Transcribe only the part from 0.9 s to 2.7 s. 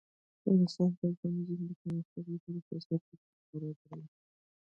د افغان نجونو د پرمختګ لپاره